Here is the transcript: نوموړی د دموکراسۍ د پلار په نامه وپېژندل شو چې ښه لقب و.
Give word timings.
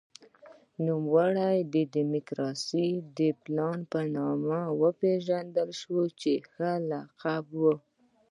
نوموړی 0.85 1.57
د 1.73 1.75
دموکراسۍ 1.97 2.89
د 3.17 3.19
پلار 3.43 3.77
په 3.91 3.99
نامه 4.17 4.59
وپېژندل 4.81 5.69
شو 5.81 5.99
چې 6.19 6.31
ښه 6.51 6.71
لقب 6.91 7.45
و. 7.61 7.61